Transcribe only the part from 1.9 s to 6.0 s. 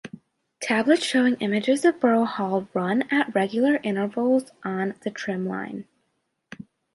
Borough Hall run at regular intervals on the trim line.